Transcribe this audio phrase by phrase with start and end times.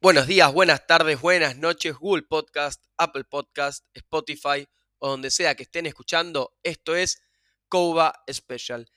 [0.00, 4.68] Buenos días, buenas tardes, buenas noches, Google Podcast, Apple Podcast, Spotify
[4.98, 6.58] o donde sea que estén escuchando.
[6.64, 7.22] Esto es
[7.68, 8.90] Coba Special.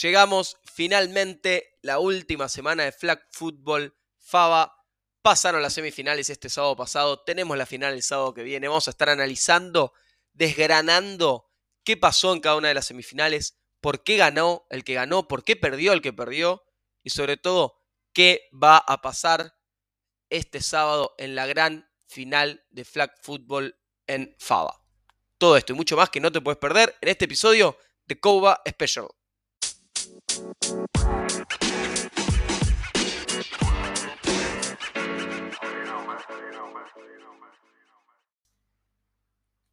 [0.00, 3.96] Llegamos finalmente la última semana de Flag Football.
[4.18, 4.72] Faba
[5.22, 7.20] pasaron las semifinales este sábado pasado.
[7.24, 8.68] Tenemos la final el sábado que viene.
[8.68, 9.92] Vamos a estar analizando,
[10.32, 11.50] desgranando
[11.84, 15.44] qué pasó en cada una de las semifinales, por qué ganó el que ganó, por
[15.44, 16.62] qué perdió el que perdió
[17.02, 17.80] y sobre todo
[18.12, 19.56] qué va a pasar
[20.30, 24.82] este sábado en la gran final de Flag Football en Fava.
[25.38, 28.62] Todo esto y mucho más que no te puedes perder en este episodio de Coba
[28.68, 29.08] Special.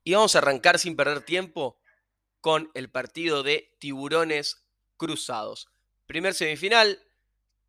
[0.10, 1.78] Y vamos a arrancar sin perder tiempo
[2.42, 4.66] con el partido de Tiburones
[4.98, 5.70] Cruzados.
[6.08, 7.00] Primer semifinal,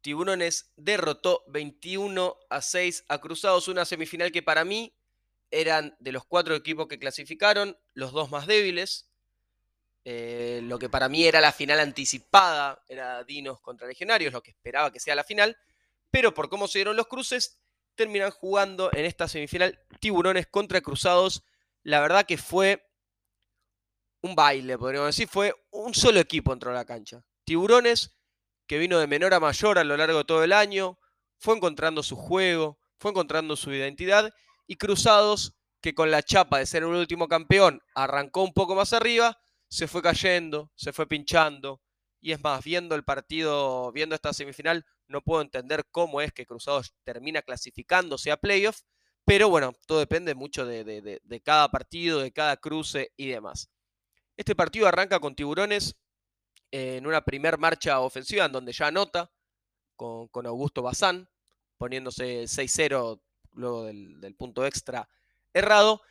[0.01, 4.97] Tiburones derrotó 21 a 6 a Cruzados, una semifinal que para mí
[5.51, 9.11] eran de los cuatro equipos que clasificaron, los dos más débiles.
[10.07, 14.53] Eh, lo que para mí era la final anticipada era Dinos contra Legionarios, lo que
[14.53, 15.59] esperaba que sea la final.
[16.11, 17.61] Pero por cómo se dieron los cruces,
[17.97, 21.45] terminan jugando en esta semifinal Tiburones contra Cruzados.
[21.83, 22.85] La verdad que fue
[24.23, 25.29] un baile, podríamos decir.
[25.29, 27.23] Fue un solo equipo entró a la cancha.
[27.45, 28.21] Tiburones
[28.71, 30.97] que vino de menor a mayor a lo largo de todo el año,
[31.41, 34.33] fue encontrando su juego, fue encontrando su identidad,
[34.69, 38.93] y Cruzados, que con la chapa de ser un último campeón arrancó un poco más
[38.93, 39.37] arriba,
[39.69, 41.83] se fue cayendo, se fue pinchando,
[42.21, 46.47] y es más, viendo el partido, viendo esta semifinal, no puedo entender cómo es que
[46.47, 48.83] Cruzados termina clasificándose a playoff,
[49.31, 53.71] pero bueno, todo depende mucho de, cada partido, de cada cruce y demás.
[54.37, 55.95] Este partido arranca con Tiburones
[56.73, 59.31] en una primer marcha ofensiva en donde ya anota
[59.95, 61.29] con, Augusto Bazán,
[61.79, 63.21] poniéndose 6-0
[63.53, 65.09] luego del, punto extra
[65.55, 66.03] errado,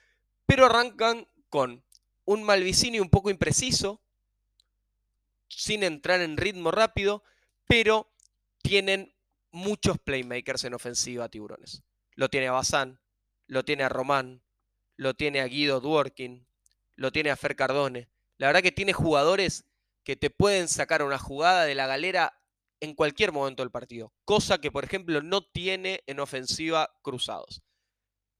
[0.45, 1.83] pero arrancan con
[2.23, 3.99] un Malvicini un poco impreciso,
[5.49, 7.21] sin entrar en ritmo rápido,
[7.67, 8.07] pero
[8.61, 9.13] tienen
[9.51, 11.83] muchos playmakers en ofensiva Tiburones.
[12.15, 12.97] Lo tiene Bazán,
[13.49, 14.41] lo tiene a Román,
[14.95, 16.45] lo tiene a Guido Dworkin,
[16.95, 18.07] lo tiene a Fer Cardone.
[18.37, 19.65] La verdad que tiene jugadores
[20.03, 22.39] que te pueden sacar una jugada de la galera
[22.79, 27.61] en cualquier momento del partido, cosa que por ejemplo no tiene en ofensiva Cruzados.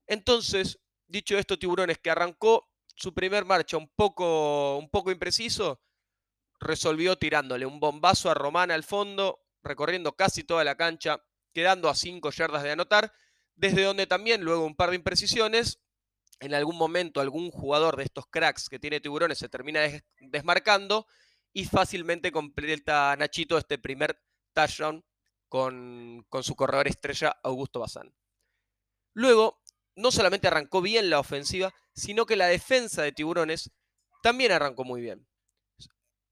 [0.06, 5.82] Entonces, dicho esto, Tiburones que arrancó su primer marcha un poco, un poco impreciso,
[6.60, 11.96] resolvió tirándole un bombazo a Román al fondo, recorriendo casi toda la cancha, quedando a
[11.96, 13.12] 5 yardas de anotar,
[13.60, 15.80] desde donde también luego un par de imprecisiones,
[16.40, 19.82] en algún momento algún jugador de estos cracks que tiene Tiburones se termina
[20.22, 21.06] desmarcando
[21.52, 24.18] y fácilmente completa Nachito este primer
[24.54, 25.04] touchdown
[25.50, 28.14] con, con su corredor estrella Augusto Bazán.
[29.14, 29.62] Luego,
[29.96, 33.72] no solamente arrancó bien la ofensiva, sino que la defensa de Tiburones
[34.24, 35.28] también arrancó muy bien,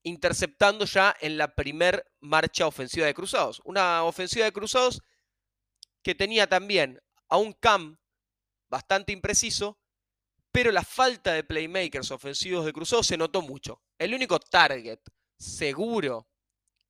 [0.03, 3.61] interceptando ya en la primer marcha ofensiva de Cruzados.
[3.65, 5.01] Una ofensiva de Cruzados
[6.01, 7.97] que tenía también a un Cam
[8.69, 9.77] bastante impreciso,
[10.51, 13.81] pero la falta de playmakers ofensivos de Cruzado se notó mucho.
[13.97, 14.99] El único target
[15.37, 16.27] seguro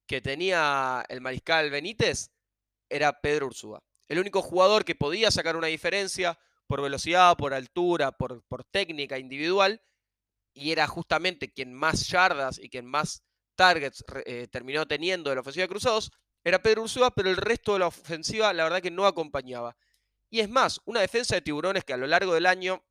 [0.05, 2.31] que tenía el mariscal Benítez
[2.89, 3.83] era Pedro Ursúa.
[4.07, 9.81] El único jugador que podía sacar una diferencia por velocidad, por altura, por, técnica individual,
[10.53, 13.23] y era justamente quien más yardas y quien más
[13.55, 16.11] targets eh, terminó teniendo de la ofensiva de Cruzados,
[16.43, 19.75] era Pedro Ursúa, pero el resto de la ofensiva la verdad que no acompañaba.
[20.29, 22.83] Y es más, una defensa de tiburones que a lo largo del año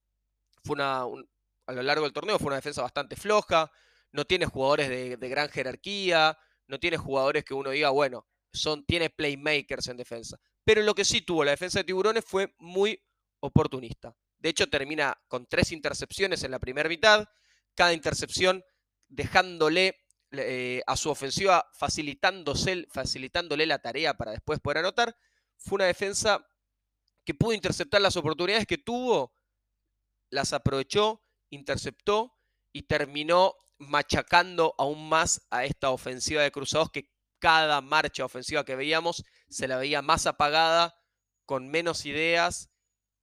[0.64, 3.70] fue una, a lo largo del torneo fue una defensa bastante floja,
[4.12, 6.38] no tiene jugadores de, gran jerarquía,
[6.68, 10.38] no tiene jugadores que uno diga, bueno, son, tiene playmakers en defensa.
[10.64, 13.00] Pero lo que sí tuvo la defensa de Tiburones fue muy
[13.40, 14.16] oportunista.
[14.38, 17.28] De hecho, termina con tres intercepciones en la primera mitad,
[17.74, 18.64] cada intercepción
[19.08, 20.00] dejándole
[20.32, 25.16] eh, a su ofensiva, facilitándole la tarea para después poder anotar.
[25.56, 26.44] Fue una defensa
[27.26, 29.34] que pudo interceptar las oportunidades que tuvo
[30.30, 32.32] las aprovechó, interceptó
[32.72, 38.76] y terminó machacando aún más a esta ofensiva de Cruzados que cada marcha ofensiva que
[38.76, 40.94] veíamos se la veía más apagada,
[41.44, 42.70] con menos ideas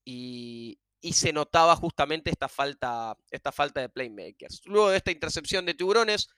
[0.06, 0.80] y,
[1.12, 4.62] se notaba justamente esta falta, esta falta de playmakers.
[4.66, 6.30] Luego de esta intercepción de Tiburones,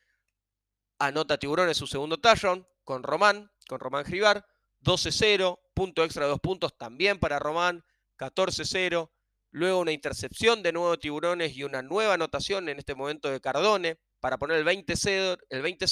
[0.97, 4.45] anota Tiburones su segundo touchdown con Román, con Román Gribar,
[4.81, 7.83] 12-0, punto extra de dos puntos también para Román,
[8.17, 9.11] 14-0,
[9.51, 13.99] luego una intercepción de nuevo Tiburones y una nueva anotación en este momento de Cardone
[14.19, 15.85] para poner el 20-0, el 20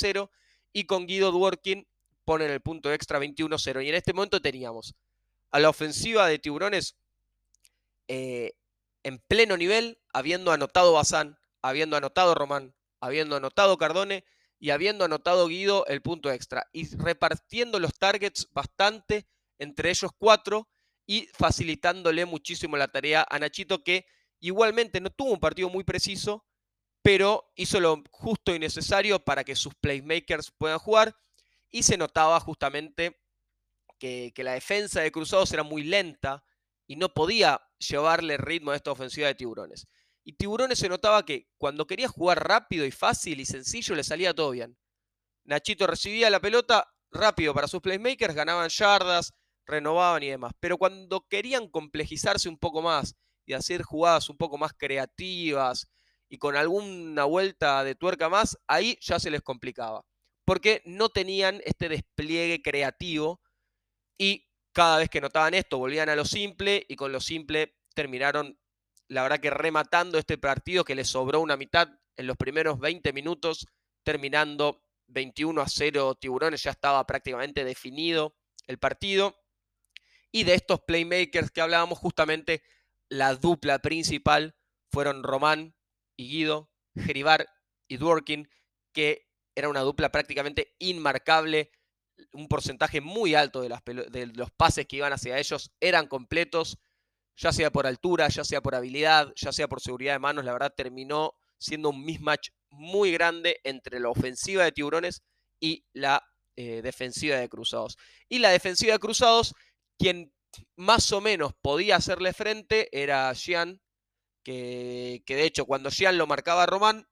[0.74, 1.88] y con Guido Dworkin
[2.26, 3.86] ponen el punto extra 21-0.
[3.86, 4.96] Y en este momento teníamos
[5.52, 6.96] a la ofensiva de Tiburones
[8.08, 8.54] eh,
[9.04, 14.26] en pleno nivel, habiendo anotado Bazán, habiendo anotado Román, habiendo anotado Cardone
[14.60, 16.68] y habiendo anotado Guido el punto extra.
[16.72, 19.28] Y repartiendo los targets bastante
[19.64, 20.70] entre ellos cuatro
[21.06, 24.06] y facilitándole muchísimo la tarea a Nachito, que
[24.40, 26.46] igualmente no tuvo un partido muy preciso,
[27.02, 31.16] pero hizo lo justo y necesario para que sus playmakers puedan jugar.
[31.70, 33.20] Y se notaba justamente
[34.00, 36.46] que, que la defensa de Cruzados era muy lenta
[36.88, 39.88] y no podía llevarle ritmo a esta ofensiva de Tiburones.
[40.24, 44.34] Y Tiburones se notaba que cuando quería jugar rápido y fácil y sencillo le salía
[44.34, 44.78] todo bien.
[45.44, 49.34] Nachito recibía la pelota rápido para sus playmakers, ganaban yardas,
[49.66, 50.54] renovaban y demás.
[50.60, 53.16] Pero cuando querían complejizarse un poco más
[53.46, 55.90] y hacer jugadas un poco más creativas
[56.30, 60.06] y con alguna vuelta de tuerca más, ahí ya se les complicaba.
[60.46, 63.42] Porque no tenían este despliegue creativo
[64.18, 68.60] y cada vez que notaban esto volvían a lo simple y con lo simple terminaron,
[69.08, 73.14] la verdad que rematando este partido que les sobró una mitad en los primeros 20
[73.14, 73.68] minutos,
[74.04, 78.36] terminando 21 a 0 Tiburones, ya estaba prácticamente definido
[78.68, 79.43] el partido.
[80.36, 82.64] Y de estos playmakers que hablábamos, justamente
[83.08, 84.56] la dupla principal
[84.92, 85.76] fueron Román
[86.18, 87.48] y Guido, Geribar
[87.88, 88.50] y Dworkin,
[88.94, 91.72] que era una dupla prácticamente inmarcable.
[92.32, 93.70] Un porcentaje muy alto de,
[94.34, 96.80] los pases que iban hacia ellos eran completos,
[97.36, 100.46] ya sea por altura, ya sea por habilidad, ya sea por seguridad de manos.
[100.46, 105.22] La verdad terminó siendo un mismatch muy grande entre la ofensiva de Tiburones
[105.60, 106.24] y la
[106.56, 107.98] eh, defensiva de Cruzados.
[108.30, 109.54] Y la defensiva de Cruzados
[110.04, 110.34] quien
[110.76, 113.82] más o menos podía hacerle frente era Jean,
[114.44, 117.08] que, de hecho cuando Jean lo marcaba a Román,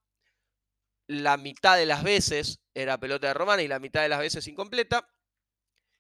[1.08, 4.46] la mitad de las veces era pelota de Román y la mitad de las veces
[4.48, 5.10] incompleta.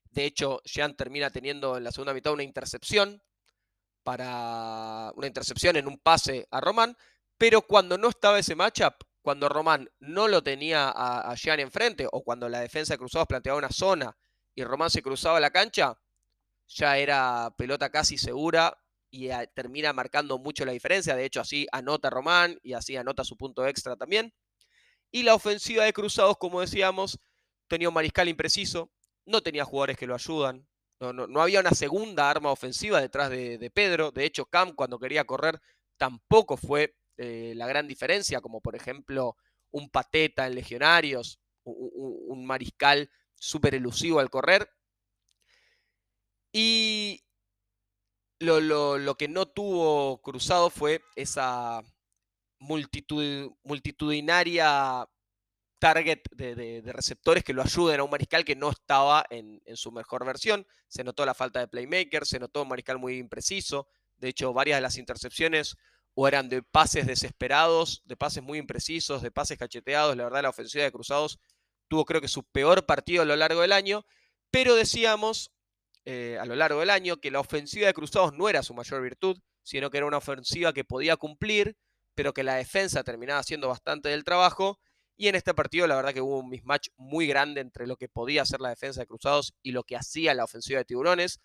[0.09, 3.23] De hecho, Jean termina teniendo en la segunda mitad una intercepción
[4.03, 6.97] para una intercepción en un pase a Román,
[7.37, 12.05] pero cuando no estaba ese matchup, cuando Román no lo tenía a, a Jean enfrente
[12.11, 14.17] o cuando la defensa de Cruzados planteaba una zona
[14.55, 15.97] y Román se cruzaba la cancha,
[16.75, 18.77] ya era pelota casi segura
[19.09, 21.15] y ah, termina marcando mucho la diferencia.
[21.15, 24.33] De hecho, así anota Román y así anota su punto extra también.
[25.11, 27.19] Y la ofensiva de Cruzados, como decíamos,
[27.67, 28.91] tenía un mariscal impreciso,
[29.25, 30.67] no tenía jugadores que lo ayudan,
[30.99, 34.11] no, no, había una segunda arma ofensiva detrás de, Pedro.
[34.11, 35.59] De hecho, Cam cuando quería correr
[35.97, 39.35] tampoco fue eh, la gran diferencia, como por ejemplo
[39.71, 41.89] un pateta en Legionarios, un,
[42.27, 44.69] un mariscal súper elusivo al correr.
[46.51, 47.23] Y
[48.39, 51.81] lo, que no tuvo cruzado fue esa
[52.59, 55.07] multitud, multitudinaria
[55.79, 60.25] target de, receptores que lo ayuden a un mariscal que no estaba en, su mejor
[60.25, 60.67] versión.
[60.87, 63.87] Se notó la falta de playmaker, se notó un mariscal muy impreciso.
[64.17, 65.75] De hecho, varias de las intercepciones
[66.13, 70.15] o eran de pases desesperados, de pases muy imprecisos, de pases cacheteados.
[70.15, 71.39] La verdad, la ofensiva de Cruzados
[71.87, 74.05] tuvo creo que su peor partido a lo largo del año.
[74.51, 75.51] Pero decíamos
[76.05, 79.01] eh, a lo largo del año que la ofensiva de Cruzados no era su mayor
[79.01, 81.75] virtud, sino que era una ofensiva que podía cumplir,
[82.15, 84.79] pero que la defensa terminaba haciendo bastante del trabajo.
[85.17, 88.09] Y en este partido la verdad que hubo un mismatch muy grande entre lo que
[88.09, 91.39] podía hacer la defensa de Cruzados y lo que hacía la ofensiva de Tiburones.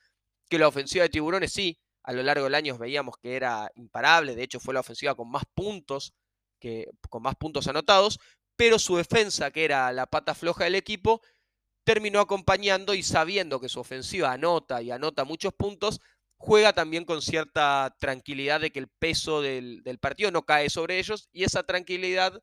[0.49, 4.37] Que la ofensiva de Tiburones sí, a lo largo del año veíamos que era imparable,
[4.37, 6.15] de hecho fue la ofensiva con más puntos,
[6.61, 8.19] que, con más puntos anotados,
[8.57, 11.21] pero su defensa, que era la pata floja del equipo,
[11.87, 16.01] terminó acompañando y sabiendo que su ofensiva anota y anota muchos puntos,
[16.37, 21.29] juega también con cierta tranquilidad de que el peso del, partido no cae sobre ellos
[21.33, 22.43] y esa tranquilidad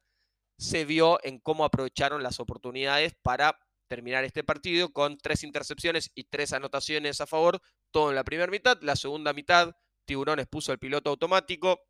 [0.58, 3.60] se vio en cómo aprovecharon las oportunidades para
[3.90, 7.60] terminar este partido con tres intercepciones y tres anotaciones a favor,
[7.92, 8.80] todo en la primera mitad.
[8.82, 11.82] La segunda mitad, Tiburones puso el piloto automático,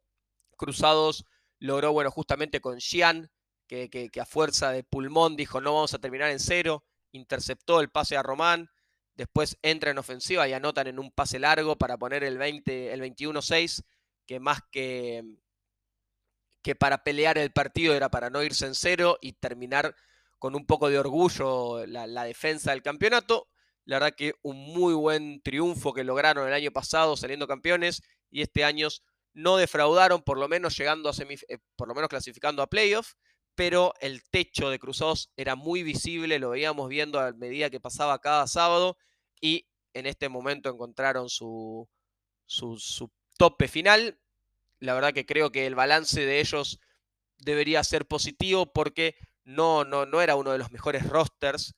[0.58, 1.24] Cruzados
[1.60, 3.30] logró, bueno, justamente con Xian,
[3.68, 6.84] que, que a fuerza de pulmón dijo no vamos a terminar en cero,
[7.14, 8.70] interceptó el pase a Román,
[9.16, 13.02] después entra en ofensiva y anotan en un pase largo para poner el, 20, el
[13.02, 13.84] 21-6,
[14.26, 15.24] que más que,
[16.62, 19.96] que para pelear el partido era para no irse en cero y terminar
[20.40, 23.48] con un poco de orgullo la, defensa del campeonato.
[23.86, 28.42] La verdad que un muy buen triunfo que lograron el año pasado saliendo campeones y
[28.42, 28.88] este año
[29.34, 33.16] no defraudaron, por lo menos llegando a eh, por lo menos clasificando a playoffs
[33.56, 38.20] pero el techo de Cruzados era muy visible, lo veíamos viendo a medida que pasaba
[38.20, 38.98] cada sábado
[39.40, 41.88] y en este momento encontraron su,
[42.46, 44.20] su, tope final.
[44.80, 46.80] La verdad que creo que el balance de ellos
[47.38, 51.76] debería ser positivo porque no, no, no era uno de los mejores rosters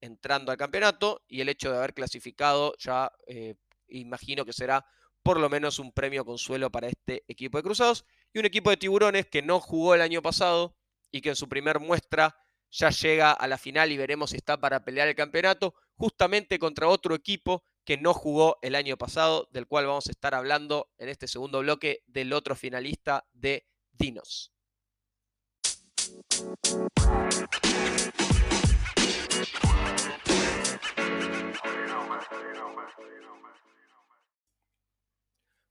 [0.00, 3.54] entrando al campeonato y el hecho de haber clasificado ya eh,
[3.88, 4.84] imagino que será
[5.22, 8.76] por lo menos un premio consuelo para este equipo de Cruzados y un equipo de
[8.76, 10.76] Tiburones que no jugó el año pasado
[11.14, 12.36] y que en su primer muestra
[12.72, 16.88] ya llega a la final y veremos si está para pelear el campeonato justamente contra
[16.88, 21.08] otro equipo que no jugó el año pasado, del cual vamos a estar hablando en
[21.08, 24.50] este segundo bloque del otro finalista de Dinos.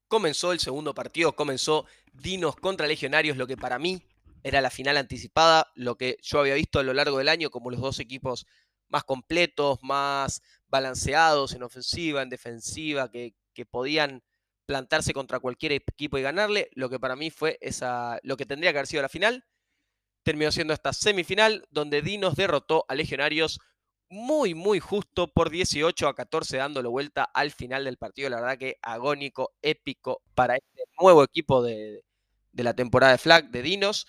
[0.07, 4.01] Comenzó el segundo partido, comenzó Dinos contra Legionarios, lo que para mí
[4.43, 7.71] era la final anticipada, lo que yo había visto a lo largo del año como
[7.71, 8.45] los dos equipos
[8.89, 13.33] más completos, más balanceados en ofensiva, en defensiva, que,
[13.69, 14.23] podían
[14.65, 18.71] plantarse contra cualquier equipo y ganarle, lo que para mí fue esa, lo que tendría
[18.71, 19.45] que haber sido la final.
[20.23, 23.59] Terminó siendo esta semifinal donde Dinos derrotó a Legionarios
[24.09, 28.29] muy, muy justo por 18 a 14, dándole vuelta al final del partido.
[28.29, 32.03] La verdad que agónico, épico para este nuevo equipo de,
[32.51, 34.07] de la temporada de Flag de Dinos,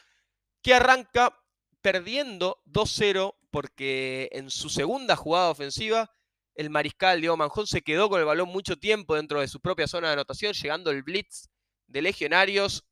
[0.64, 1.38] que arranca
[1.82, 6.10] perdiendo 2-0 porque en su segunda jugada ofensiva
[6.54, 9.86] el mariscal Diego Manjón se quedó con el balón mucho tiempo dentro de su propia
[9.86, 11.50] zona de anotación, llegando el blitz
[11.86, 12.86] de Legionarios,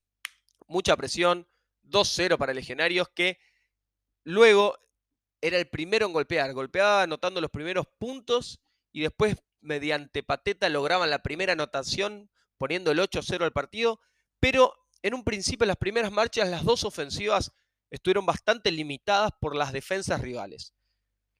[0.66, 1.48] mucha presión,
[1.84, 3.38] 2-0 para Legionarios, que
[4.22, 4.78] luego
[5.40, 6.52] era el primero en golpear.
[6.52, 8.60] Golpeaba anotando los primeros puntos
[8.92, 13.98] y después, mediante pateta, lograban la primera anotación poniendo el 8-0 al partido.
[14.40, 17.52] Pero en un principio, en las primeras marchas, las dos ofensivas
[17.92, 20.72] estuvieron bastante limitadas por las defensas rivales.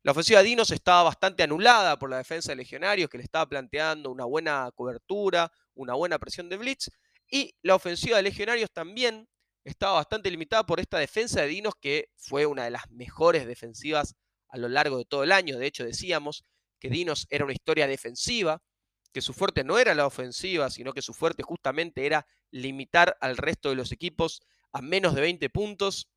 [0.03, 3.49] La ofensiva de Dinos estaba bastante anulada por la defensa de Legionarios, que le estaba
[3.49, 6.91] planteando una buena cobertura, una buena presión de blitz.
[7.31, 9.29] Y la ofensiva de Legionarios también
[9.65, 14.15] estaba bastante limitada por esta defensa de Dinos, que fue una de las mejores defensivas
[14.49, 15.57] a lo largo de todo el año.
[15.57, 16.45] De hecho, decíamos
[16.79, 18.61] que Dinos era una historia defensiva,
[19.13, 23.39] que su fuerte no era la ofensiva, sino que su fuerte justamente era limitar al
[23.39, 24.43] resto de los equipos
[24.73, 26.09] a menos de 20 puntos.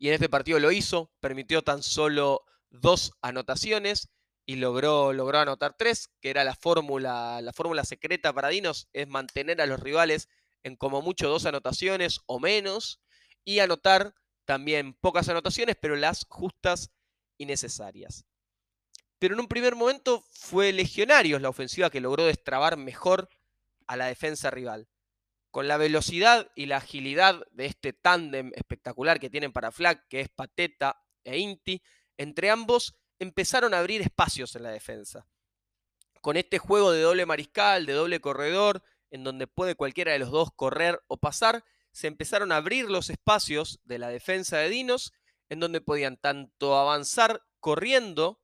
[0.00, 4.08] Y en este partido lo hizo, permitió tan solo dos anotaciones
[4.46, 9.06] y logró, logró anotar tres, que era la fórmula, la fórmula secreta para Dinos, es
[9.06, 10.28] mantener a los rivales
[10.62, 13.02] en como mucho dos anotaciones o menos
[13.44, 14.14] y anotar
[14.46, 16.90] también pocas anotaciones, pero las justas
[17.36, 18.24] y necesarias.
[19.18, 23.28] Pero en un primer momento fue Legionarios la ofensiva que logró destrabar mejor
[23.86, 24.88] a la defensa rival.
[25.50, 30.20] Con la velocidad y la agilidad de este tándem espectacular que tienen para Flag, que
[30.20, 31.82] es Pateta e Inti,
[32.16, 35.26] entre ambos empezaron a abrir espacios en la defensa.
[36.20, 40.30] Con este juego de doble mariscal, de doble corredor, en donde puede cualquiera de los
[40.30, 45.12] dos correr o pasar, se empezaron a abrir los espacios de la defensa de Dinos,
[45.48, 48.40] en donde podían tanto avanzar corriendo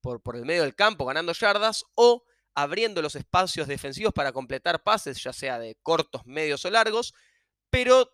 [0.00, 2.22] por, por el medio del campo, ganando yardas, o
[2.54, 7.14] abriendo los espacios defensivos para completar pases, ya sea de cortos, medios o largos,
[7.70, 8.10] pero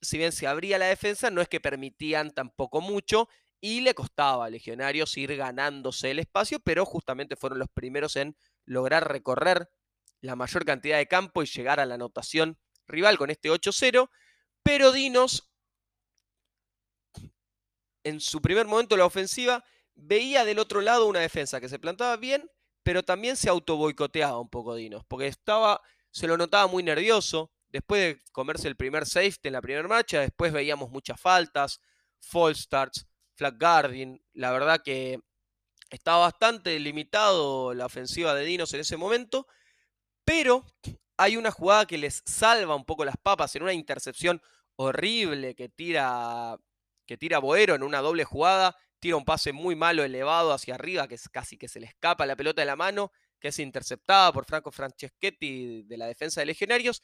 [0.00, 3.28] si bien se abría la defensa, no es que permitían tampoco mucho
[3.60, 8.36] y le costaba a Legionarios ir ganándose el espacio, pero justamente fueron los primeros en
[8.64, 9.70] lograr recorrer
[10.20, 14.10] la mayor cantidad de campo y llegar a la anotación rival con este 8-0.
[14.62, 15.50] Pero Dinos,
[18.04, 19.64] en su primer momento de la ofensiva,
[19.94, 22.50] veía del otro lado una defensa que se plantaba bien,
[22.86, 27.50] pero también se autoboicoteaba un poco Dinos, porque estaba, se lo notaba muy nervioso.
[27.68, 31.80] Después de comerse el primer safety en la primera marcha, después veíamos muchas faltas,
[32.20, 34.22] false starts, flag guarding.
[34.34, 35.18] La verdad que
[35.90, 39.48] estaba bastante limitado la ofensiva de Dinos en ese momento.
[40.24, 40.64] Pero
[41.16, 44.40] hay una jugada que les salva un poco las papas en una intercepción
[44.76, 46.56] horrible que tira,
[47.04, 48.76] que tira Boero en una doble jugada.
[48.98, 52.26] Tira un pase muy malo elevado hacia arriba, que es casi que se le escapa
[52.26, 56.46] la pelota de la mano, que es interceptada por Franco Franceschetti de la defensa de
[56.46, 57.02] Legionarios.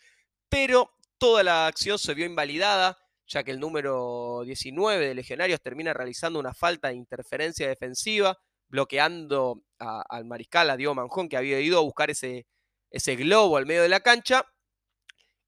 [0.48, 5.94] Pero toda la acción se vio invalidada, ya que el número 19 de Legionarios termina
[5.94, 11.78] realizando una falta de interferencia defensiva, bloqueando al mariscal, a Diego Manjón, que había ido
[11.78, 12.46] a buscar ese,
[12.90, 14.46] ese globo al medio de la cancha.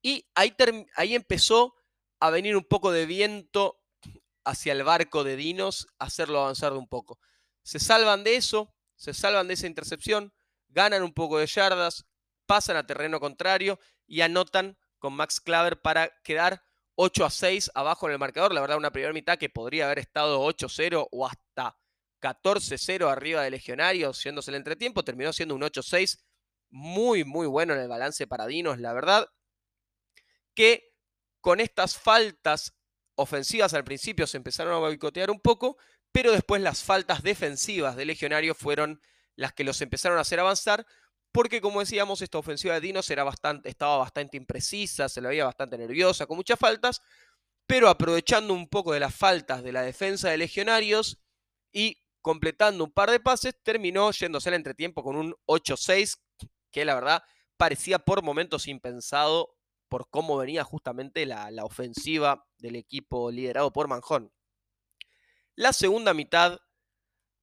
[0.02, 0.54] Y ahí,
[0.96, 1.74] ahí empezó
[2.20, 3.80] a venir un poco de viento
[4.44, 7.18] hacia el barco de Dinos, hacerlo avanzar de un poco.
[7.62, 10.32] Se salvan de eso, se salvan de esa intercepción,
[10.68, 12.06] ganan un poco de yardas,
[12.46, 16.62] pasan a terreno contrario y anotan con Max Claver para quedar
[16.96, 18.52] 8 a 6 abajo en el marcador.
[18.52, 21.78] La verdad, una primera mitad que podría haber estado 8-0 o hasta
[22.20, 26.22] 14-0 arriba de Legionarios, siéndose el entretiempo, terminó siendo un 8-6
[26.70, 29.28] muy, muy bueno en el balance para Dinos, la verdad.
[30.54, 30.94] que
[31.40, 32.74] con estas faltas
[33.16, 35.76] ofensivas al principio se empezaron a boicotear un poco,
[36.12, 39.00] pero después las faltas defensivas de Legionarios fueron
[39.36, 40.86] las que los empezaron a hacer avanzar,
[41.32, 45.44] porque como decíamos, esta ofensiva de Dinos era bastante, estaba bastante imprecisa, se la veía
[45.44, 47.02] bastante nerviosa, con muchas faltas,
[47.66, 51.20] pero aprovechando un poco de las faltas de la defensa de Legionarios
[51.72, 56.20] y completando un par de pases, terminó yéndose al entretiempo con un 8-6,
[56.70, 57.22] que la verdad
[57.56, 59.56] parecía por momentos impensado
[59.94, 64.32] por cómo venía justamente la, ofensiva del equipo liderado por Manjón.
[65.54, 66.58] La segunda mitad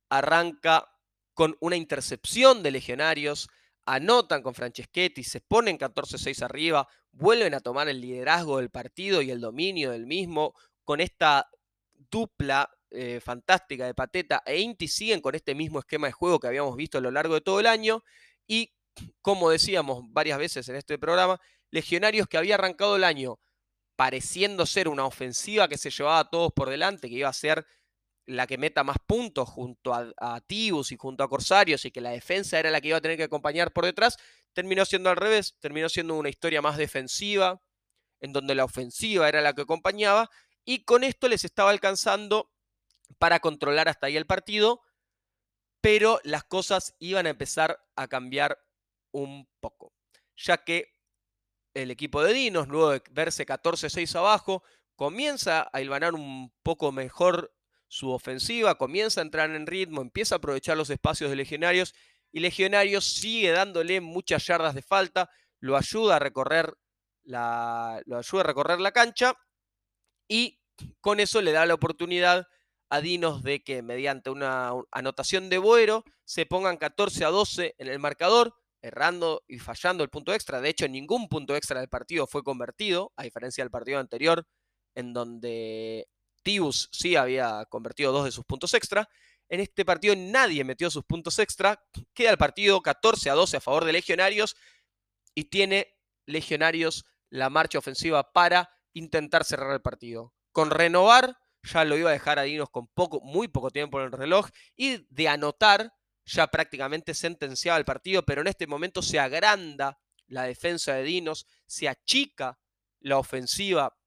[0.10, 0.86] arranca
[1.34, 3.48] con una intercepción de Legionarios,
[3.86, 9.31] anotan con Franceschetti, se ponen 14-6 arriba, vuelven a tomar el liderazgo del partido y
[9.31, 10.53] el dominio del mismo,
[10.84, 11.50] con esta
[11.93, 16.48] dupla eh, fantástica de Pateta e Inti siguen con este mismo esquema de juego que
[16.48, 18.03] habíamos visto a lo largo de todo el año
[18.46, 18.74] y
[19.22, 21.39] como decíamos varias veces en este programa,
[21.72, 23.40] Legionarios que había arrancado el año
[23.96, 27.66] pareciendo ser una ofensiva que se llevaba a todos por delante, que iba a ser
[28.25, 32.01] la que meta más puntos junto a, a Tibus y junto a Corsarios y que
[32.01, 34.18] la defensa era la que iba a tener que acompañar por detrás,
[34.54, 37.62] terminó siendo al revés, terminó siendo una historia más defensiva,
[38.20, 40.30] en donde la ofensiva era la que acompañaba,
[40.63, 42.51] y con esto les estaba alcanzando
[43.18, 44.82] para controlar hasta ahí el partido,
[45.82, 48.60] pero las cosas iban a empezar a cambiar
[49.12, 49.94] un poco,
[50.36, 50.94] ya que
[51.74, 54.63] el equipo de Dinos, luego de verse 14-6 abajo,
[54.96, 57.54] comienza a hilvanar un poco mejor
[57.88, 61.94] su ofensiva, comienza a entrar en ritmo, empieza a aprovechar los espacios de Legionarios
[62.32, 66.74] y Legionarios sigue dándole muchas yardas de falta, lo ayuda a recorrer
[67.24, 69.36] la, lo ayuda a recorrer la cancha
[70.28, 70.62] y
[71.01, 72.48] con eso le da la oportunidad
[72.90, 77.88] a Dinos de que mediante una anotación de Boero se pongan 14 a 12 en
[77.88, 80.62] el marcador, errando y fallando el punto extra.
[80.62, 84.46] De hecho, ningún punto extra del partido fue convertido, a diferencia del partido anterior,
[84.96, 86.08] en donde
[86.44, 89.08] Tibus sí había convertido dos de sus puntos extra.
[89.50, 91.84] En este partido nadie metió sus puntos extra.
[92.14, 94.55] Queda el partido 14 a 12 a favor de Legionarios
[95.36, 100.34] y tiene Legionarios la marcha ofensiva para intentar cerrar el partido.
[100.51, 104.08] Con renovar ya lo iba a dejar a Dinos con poco, muy poco tiempo en
[104.08, 105.94] el reloj y de anotar
[106.31, 111.46] ya prácticamente sentenciaba el partido, pero en este momento se agranda la defensa de Dinos,
[111.65, 112.57] se achica
[113.01, 113.98] la ofensiva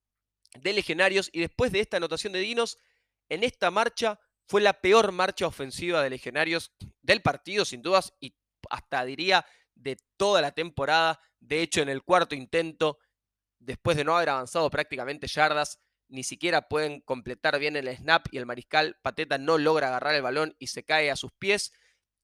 [0.55, 2.79] de Legionarios y después de esta anotación de Dinos,
[3.29, 8.35] en esta marcha fue la peor marcha ofensiva de Legionarios del partido, sin dudas, y
[8.71, 11.21] hasta diría de toda la temporada.
[11.41, 12.99] De hecho, en el cuarto intento,
[13.59, 18.39] después de no haber avanzado prácticamente yardas, ni siquiera pueden completar bien el snap y
[18.39, 21.73] el mariscal Pateta no logra agarrar el balón y se cae a sus pies.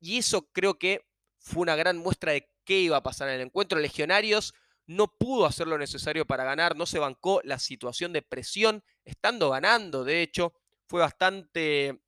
[0.01, 1.07] Y eso creo que
[1.39, 3.79] fue una gran muestra de qué iba a pasar en el encuentro.
[3.79, 4.55] Legionarios
[4.87, 9.51] no pudo hacer lo necesario para ganar, no se bancó la situación de presión, estando
[9.51, 10.53] ganando, de hecho,
[10.87, 12.03] fue bastante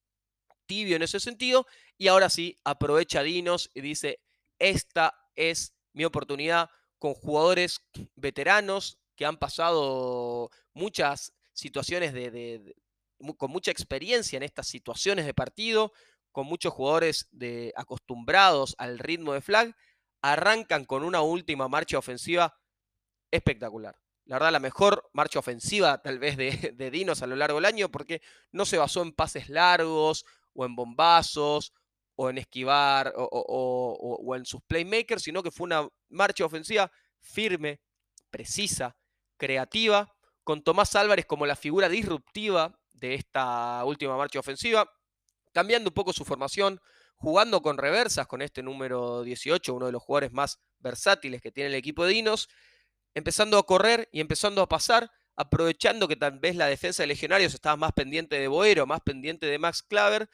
[0.67, 1.67] tibio en ese sentido.
[1.97, 4.21] Y ahora sí, aprovecha Dinos y dice,
[4.59, 7.81] esta es mi oportunidad con jugadores
[8.17, 12.75] veteranos que han pasado muchas situaciones de,
[13.37, 15.93] con mucha experiencia en estas situaciones de partido,
[16.33, 17.29] con muchos jugadores
[17.77, 19.77] acostumbrados al ritmo de flag,
[20.23, 22.59] arrancan con una última marcha ofensiva
[23.31, 23.97] espectacular.
[24.25, 27.91] La verdad, la mejor marcha ofensiva tal vez de, Dinos a lo largo del año,
[27.91, 31.73] porque no se basó en pases largos o en bombazos
[32.15, 36.91] o en esquivar o, en sus playmakers, sino que fue una marcha ofensiva
[37.21, 37.81] firme,
[38.31, 38.97] precisa,
[39.37, 40.15] creativa
[40.45, 44.89] con Tomás Álvarez como la figura disruptiva de esta última marcha ofensiva,
[45.53, 46.81] cambiando un poco su formación,
[47.17, 51.69] jugando con reversas con este número 18, uno de los jugadores más versátiles que tiene
[51.69, 52.49] el equipo de Dinos,
[53.15, 57.55] empezando a correr y empezando a pasar, aprovechando que tal vez la defensa de Legionarios
[57.55, 60.29] estaba más pendiente de Boero, más pendiente de Max Claver,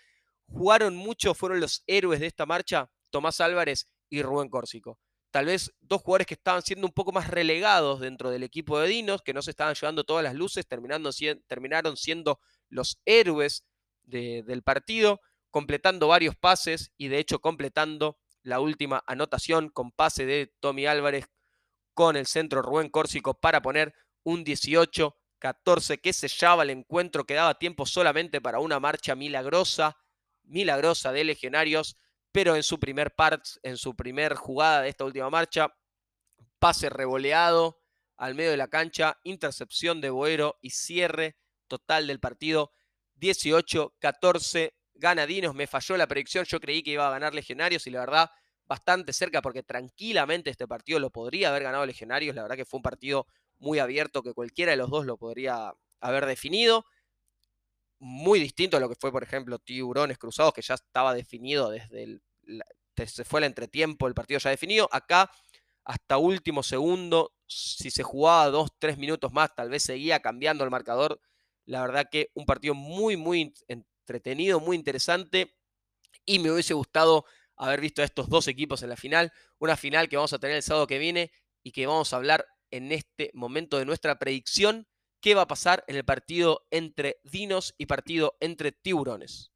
[0.46, 4.98] jugaron mucho, fueron los héroes de esta marcha, Tomás Álvarez y Rubén Córsico.
[5.30, 8.88] Tal vez dos jugadores que estaban siendo un poco más relegados dentro del equipo de
[8.88, 11.10] Dinos, que no se estaban llevando todas las luces, terminando,
[11.46, 13.64] terminaron siendo los héroes
[14.08, 20.54] del partido, completando varios pases y de hecho completando la última anotación con pase de
[20.60, 21.26] Tommy Álvarez
[21.94, 27.58] con el centro Rubén Córsico para poner un 18-14 que sellaba el encuentro, que daba
[27.58, 29.96] tiempo solamente para una marcha milagrosa,
[30.44, 31.96] milagrosa de legionarios
[32.32, 35.74] pero en su primer part, en su primer jugada de esta última marcha,
[36.58, 37.80] pase revoleado
[38.16, 41.36] al medio de la cancha, intercepción de Boero y cierre
[41.68, 42.72] total del partido
[43.18, 45.54] 18-14 ganadinos.
[45.54, 48.30] Me falló la predicción, yo creí que iba a ganar Legionarios y la verdad
[48.66, 52.36] bastante cerca porque tranquilamente este partido lo podría haber ganado Legionarios.
[52.36, 53.26] La verdad que fue un partido
[53.58, 56.84] muy abierto que cualquiera de los dos lo podría haber definido.
[58.00, 62.04] Muy distinto a lo que fue, por ejemplo, Tiburones Cruzados, que ya estaba definido desde
[62.04, 62.22] el.
[63.06, 64.88] se fue el entretiempo, el partido ya definido.
[64.92, 65.30] Acá,
[65.84, 70.70] hasta último segundo, si se jugaba dos, tres minutos más, tal vez seguía cambiando el
[70.70, 71.20] marcador.
[71.68, 75.54] La verdad que un partido muy, muy entretenido, muy interesante.
[76.24, 77.26] Y me hubiese gustado
[77.56, 79.32] haber visto a estos dos equipos en la final.
[79.58, 81.30] Una final que vamos a tener el sábado que viene
[81.62, 84.88] y que vamos a hablar en este momento de nuestra predicción.
[85.20, 89.52] ¿Qué va a pasar en el partido entre Dinos y partido entre Tiburones?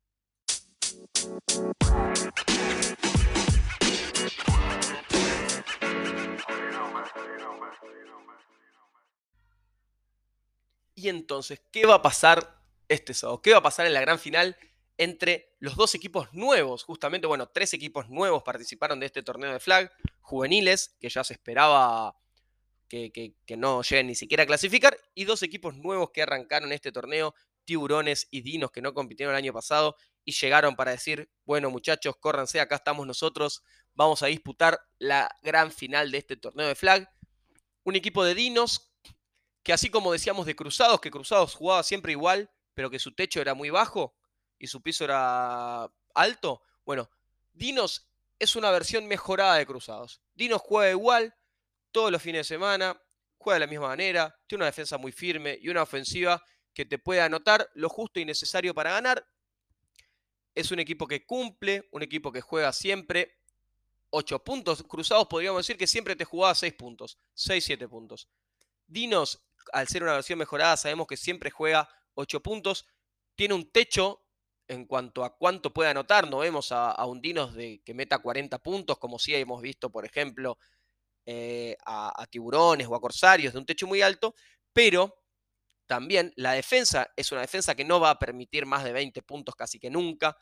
[11.02, 13.42] Y entonces, ¿qué va a pasar este sábado?
[13.42, 14.56] ¿Qué va a pasar en la gran final
[14.96, 16.84] entre los dos equipos nuevos?
[16.84, 21.32] Justamente, bueno, tres equipos nuevos participaron de este torneo de flag, juveniles, que ya se
[21.32, 22.16] esperaba
[22.88, 27.34] que, no lleguen ni siquiera a clasificar, y dos equipos nuevos que arrancaron este torneo,
[27.64, 32.14] Tiburones y Dinos, que no compitieron el año pasado y llegaron para decir, bueno muchachos,
[32.20, 37.10] córranse, acá estamos nosotros, vamos a disputar la gran final de este torneo de flag.
[37.82, 38.91] Un equipo de Dinos
[39.62, 43.40] que así como decíamos de Cruzados, que Cruzados jugaba siempre igual, pero que su techo
[43.40, 44.14] era muy bajo
[44.58, 47.10] y su piso era alto, bueno,
[47.52, 50.20] Dinos es una versión mejorada de Cruzados.
[50.34, 51.34] Dinos juega igual
[51.92, 53.00] todos los fines de semana,
[53.38, 56.42] juega de la misma manera, tiene una defensa muy firme y una ofensiva
[56.74, 59.26] que te puede anotar lo justo y necesario para ganar.
[60.54, 63.38] Es un equipo que cumple, un equipo que juega siempre
[64.10, 64.82] 8 puntos.
[64.82, 68.28] Cruzados podríamos decir que siempre te jugaba 6 puntos, 6, 7 puntos.
[68.86, 72.86] Dinos al ser una versión mejorada, sabemos que siempre juega 8 puntos.
[73.34, 74.22] Tiene un techo
[74.68, 76.28] en cuanto a cuánto puede anotar.
[76.28, 80.04] No vemos a, a Dinos de que meta 40 puntos, como sí hemos visto, por
[80.04, 80.58] ejemplo,
[81.26, 84.34] eh, a, tiburones o a corsarios de un techo muy alto.
[84.72, 85.22] Pero
[85.86, 89.54] también la defensa es una defensa que no va a permitir más de 20 puntos
[89.54, 90.38] casi que nunca,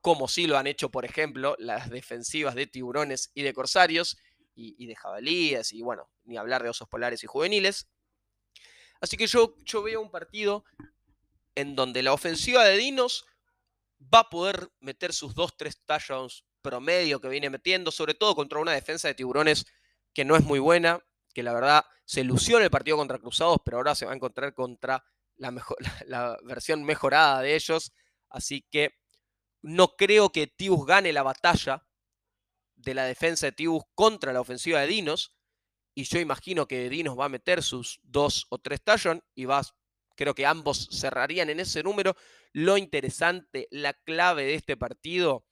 [0.00, 4.18] como sí lo han hecho, por ejemplo, las defensivas de tiburones y de corsarios
[4.54, 7.88] y, y de jabalíes, y bueno, ni hablar de osos polares y juveniles.
[9.02, 10.64] Así que yo, yo veo un partido
[11.56, 13.26] en donde la ofensiva de Dinos
[14.02, 18.72] va a poder meter sus 2-3 touchdowns promedio que viene metiendo, sobre todo contra una
[18.72, 19.66] defensa de tiburones
[20.14, 23.78] que no es muy buena, que la verdad se ilusiona el partido contra Cruzados, pero
[23.78, 27.92] ahora se va a encontrar contra la, mejor, la, versión mejorada de ellos.
[28.28, 29.00] Así que
[29.62, 31.84] no creo que Tibus gane la batalla
[32.76, 35.34] de la defensa de Tibus contra la ofensiva de Dinos
[35.94, 39.62] y yo imagino que Dinos va a meter sus dos o tres touchdowns y va,
[40.16, 42.16] creo que ambos cerrarían en ese número.
[42.52, 45.46] Lo interesante, la clave de este partido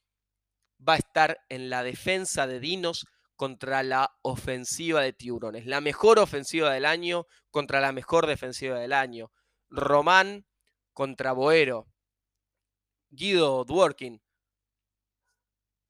[0.87, 5.67] va a estar en la defensa de Dinos contra la ofensiva de Tiburones.
[5.67, 9.31] La mejor ofensiva del año contra la mejor defensiva del año.
[9.69, 10.47] Román
[10.93, 11.87] contra Boero.
[13.11, 14.23] Guido Dworkin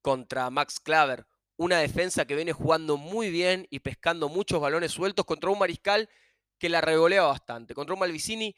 [0.00, 1.26] contra Max Claver
[1.60, 6.08] una defensa que viene jugando muy bien y pescando muchos balones sueltos contra un mariscal
[6.58, 8.56] que la revolea bastante, contra un Malvicini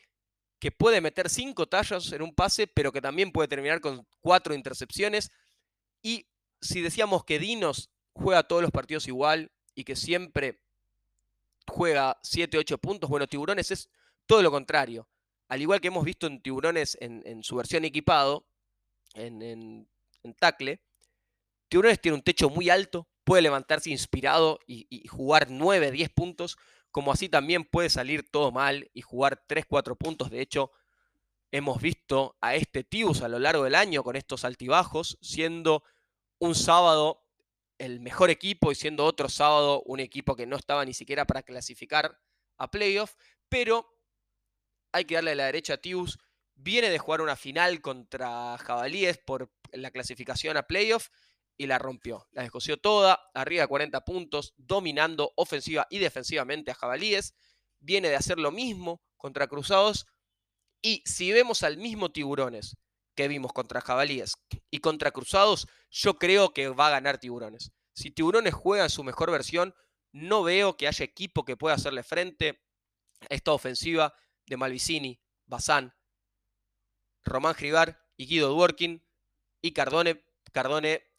[0.60, 4.54] que puede meter cinco tallos en un pase, pero que también puede terminar con cuatro
[4.54, 5.32] intercepciones.
[6.00, 6.28] Y
[6.60, 10.62] si decíamos que Dinos juega todos los partidos igual y que siempre
[11.66, 13.90] juega 7, 8 puntos, bueno, Tiburones es
[14.26, 15.08] todo lo contrario.
[15.48, 18.46] Al igual que hemos visto en Tiburones en, su versión equipado,
[19.14, 19.88] en, en
[21.72, 26.58] Tiburones tiene un techo muy alto, puede levantarse inspirado y, jugar 9, 10 puntos,
[26.90, 30.28] como así también puede salir todo mal y jugar 3, 4 puntos.
[30.28, 30.70] De hecho,
[31.50, 35.82] hemos visto a este Tibus a lo largo del año con estos altibajos, siendo
[36.38, 37.24] un sábado
[37.78, 41.42] el mejor equipo y siendo otro sábado un equipo que no estaba ni siquiera para
[41.42, 42.20] clasificar
[42.58, 43.14] a playoff,
[43.48, 43.98] pero
[44.92, 46.18] hay que darle la derecha a Tibus.
[46.54, 51.08] Viene de jugar una final contra Jabalíes por la clasificación a playoff
[51.62, 52.26] y la rompió.
[52.32, 57.34] La descoció toda, arriba de 40 puntos, dominando ofensiva y defensivamente a Jabalíes.
[57.78, 60.06] Viene de hacer lo mismo contra Cruzados.
[60.82, 62.76] Y si vemos al mismo Tiburones
[63.14, 64.34] que vimos contra Jabalíes
[64.72, 67.70] y contra Cruzados, yo creo que va a ganar Tiburones.
[67.94, 69.72] Si Tiburones juega en su mejor versión,
[70.10, 72.60] no veo que haya equipo que pueda hacerle frente
[73.20, 75.94] a esta ofensiva de Malvicini, Bazán,
[77.22, 79.06] Román Gribar y Guido Dworkin
[79.60, 80.24] y Cardone.
[80.50, 81.11] Cardone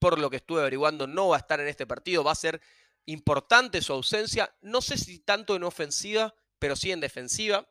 [0.00, 2.24] por lo que estuve averiguando, no va a estar en este partido.
[2.24, 2.60] Va a ser
[3.06, 4.52] importante su ausencia.
[4.62, 7.68] No sé si tanto en ofensiva, pero sí en defensiva.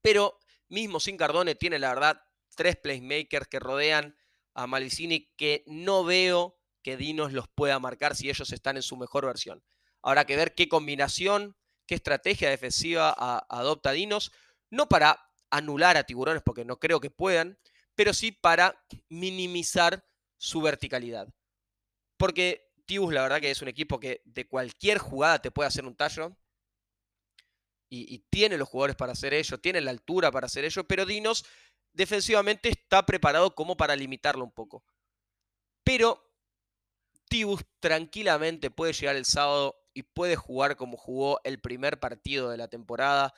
[0.00, 2.22] Pero mismo sin Cardone tiene la verdad
[2.56, 4.16] tres playmakers que rodean
[4.54, 8.96] a Malicini que no veo que Dinos los pueda marcar si ellos están en su
[8.96, 9.62] mejor versión.
[10.02, 13.14] Habrá que ver qué combinación, qué estrategia defensiva
[13.48, 14.32] adopta Dinos,
[14.70, 17.58] no para anular a Tiburones, porque no creo que puedan,
[17.94, 20.06] pero sí para minimizar
[20.38, 21.28] su verticalidad.
[22.20, 25.86] Porque Tibus, la verdad que es un equipo que de cualquier jugada te puede hacer
[25.86, 26.36] un tallo.
[27.88, 31.46] Y, tiene los jugadores para hacer ello, tiene la altura para hacer ello, pero Dinos
[31.92, 34.84] defensivamente está preparado como para limitarlo un poco.
[35.82, 36.22] Pero
[37.30, 42.58] Tibus tranquilamente puede llegar el sábado y puede jugar como jugó el primer partido de
[42.58, 43.32] la temporada,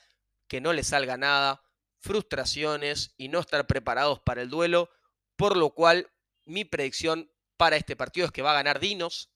[0.48, 1.62] que no le salga nada,
[2.00, 4.90] frustraciones y no estar preparados para el duelo,
[5.36, 6.10] por lo cual
[6.44, 7.31] mi predicción
[7.62, 9.30] para este partido es que va a ganar Dinos.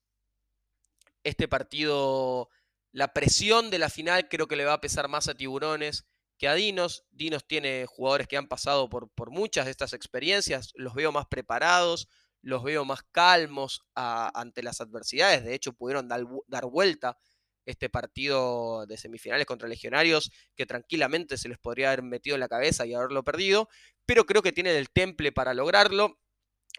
[1.23, 2.51] Este partido,
[2.91, 6.49] la presión de la final creo que le va a pesar más a Tiburones que
[6.49, 7.05] a Dinos.
[7.13, 12.09] Dinos tiene jugadores que han pasado por, muchas de estas experiencias, los veo más preparados,
[12.43, 15.45] los veo más calmos ante las adversidades.
[15.45, 17.17] De hecho, pudieron dar, dar, vuelta
[17.65, 22.49] este partido de semifinales contra Legionarios, que tranquilamente se les podría haber metido en la
[22.49, 23.69] cabeza y haberlo perdido,
[24.05, 26.19] pero creo que tienen el temple para lograrlo.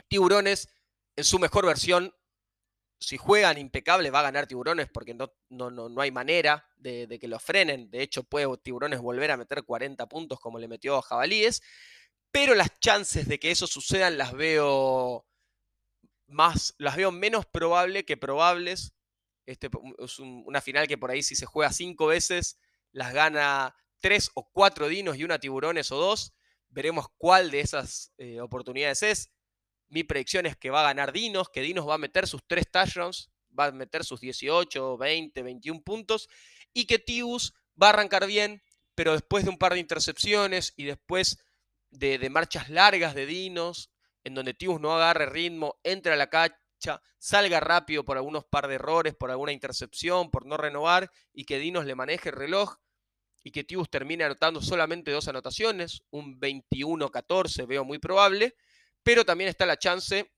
[0.09, 0.67] Tiburones,
[1.17, 2.13] en su mejor versión,
[2.99, 7.19] si juegan impecable, va a ganar Tiburones porque no, no, no, hay manera de, de,
[7.19, 7.89] que lo frenen.
[7.91, 11.61] De hecho, puede Tiburones volver a meter 40 puntos como le metió a Jabalíes.
[12.31, 15.25] Pero las chances de que eso sucedan las veo
[16.27, 18.93] más, las veo menos probable que probables.
[19.45, 22.59] Este, es una final que por ahí si se juega cinco veces,
[22.91, 26.33] las gana tres o cuatro dinos y una tiburones o dos.
[26.69, 29.31] Veremos cuál de esas eh, oportunidades es.
[29.89, 32.69] Mi predicción es que va a ganar Dinos, que Dinos va a meter sus tres
[32.69, 36.29] touchdowns, va a meter sus 18, 20, 21 puntos
[36.73, 38.61] y que Tibus va a arrancar bien,
[38.95, 41.37] pero después de un par de intercepciones y después
[41.91, 43.91] de, marchas largas de Dinos,
[44.23, 48.67] en donde Tibus no agarre ritmo, entre a la cancha, salga rápido por algunos par
[48.67, 52.75] de errores, por alguna intercepción, por no renovar y que Dinos le maneje el reloj
[53.43, 58.55] y que Tibus termine anotando solamente dos anotaciones, un 21-14 veo muy probable,
[59.07, 60.33] pero también está la chance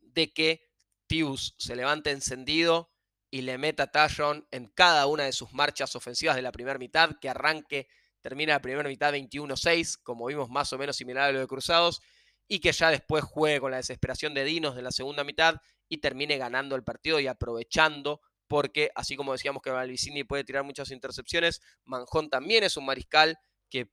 [0.00, 0.66] de que
[1.06, 2.90] Tibus se levante encendido
[3.30, 7.10] y le meta touchdown en cada una de sus marchas ofensivas de la primera mitad,
[7.20, 7.88] que arranque,
[8.22, 12.00] termina la primera mitad 21-6, como vimos más o menos similar a lo de Cruzados,
[12.48, 15.98] y que ya después juegue con la desesperación de Dinos de la segunda mitad y
[15.98, 20.90] termine ganando el partido y aprovechando porque así como decíamos que Valvicini puede tirar muchas
[20.92, 23.90] intercepciones, Manjón también es un mariscal que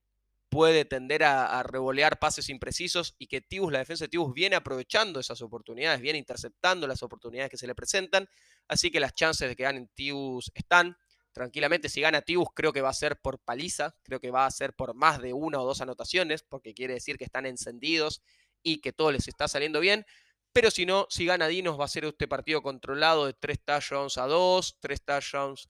[0.49, 5.19] puede tender a, revolear pases imprecisos y que Tibus, la defensa de Tibus, viene aprovechando
[5.19, 8.27] esas oportunidades, viene interceptando las oportunidades que se le presentan,
[8.67, 10.97] así que las chances de que ganen Tibus están.
[11.31, 14.51] Tranquilamente, si gana Tibus, creo que va a ser por paliza, creo que va a
[14.51, 18.23] ser por más de una o dos anotaciones, porque quiere decir que están encendidos
[18.63, 20.05] y que todo les está saliendo bien.
[20.51, 24.17] Pero si no, si gana Dinos, va a ser este partido controlado de 3 touchdowns
[24.17, 25.69] a 2, 3 touchdowns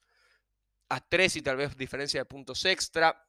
[0.88, 3.22] a 3 y tal vez diferencia de puntos extra.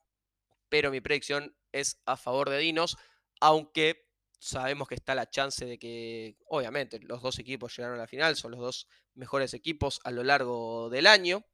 [0.72, 2.98] Pero mi predicción es a favor de Dinos,
[3.42, 4.08] aunque
[4.40, 8.38] sabemos que está la chance de que, obviamente, los dos equipos llegaron a la final,
[8.38, 11.46] son los dos mejores equipos a lo largo del año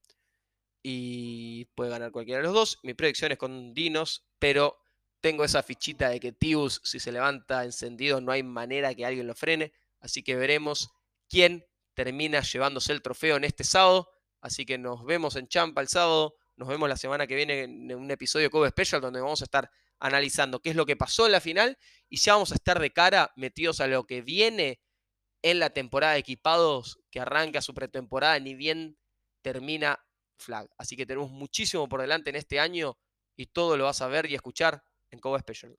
[0.84, 2.78] y puede ganar cualquiera de los dos.
[2.84, 4.78] Mi predicción es con Dinos, pero
[5.20, 9.26] tengo esa fichita de que Tius, si se levanta encendido, no hay manera que alguien
[9.26, 9.74] lo frene.
[10.00, 10.92] Así que veremos
[11.28, 14.12] quién termina llevándose el trofeo en este sábado.
[14.42, 16.36] Así que nos vemos en Champa el sábado.
[16.58, 19.46] Nos vemos la semana que viene en un episodio de Kobe Special donde vamos a
[19.46, 21.78] estar analizando qué es lo que pasó en la final
[22.10, 24.82] y ya vamos a estar de cara metidos a lo que viene
[25.44, 28.98] en la temporada de equipados que arranca su pretemporada ni bien
[29.44, 30.04] termina
[30.40, 30.68] Flag.
[30.80, 32.98] Así que tenemos muchísimo por delante en este año
[33.36, 35.78] y todo lo vas a ver y escuchar en Cobo Special.